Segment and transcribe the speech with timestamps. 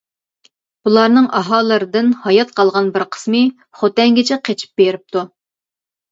[0.87, 3.41] بۇلارنىڭ ئاھالىلىرىدىن ھايات قالغان بىر قىسمى
[3.81, 5.23] خوتەنگىچە قېچىپ بېرىپتۇ.